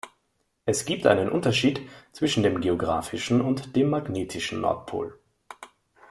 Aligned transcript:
Es 0.65 0.85
gibt 0.85 1.05
einen 1.05 1.29
Unterschied 1.29 1.79
zwischen 2.11 2.41
dem 2.41 2.59
geografischen 2.59 3.39
und 3.39 3.75
dem 3.75 3.91
magnetischen 3.91 4.59
Nordpol. 4.61 5.19